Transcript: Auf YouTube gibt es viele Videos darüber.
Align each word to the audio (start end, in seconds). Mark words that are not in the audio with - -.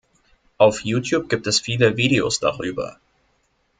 Auf 0.57 0.83
YouTube 0.83 1.29
gibt 1.29 1.45
es 1.45 1.59
viele 1.59 1.95
Videos 1.95 2.39
darüber. 2.39 2.99